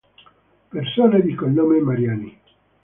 [0.71, 2.39] Persone di cognome Mariani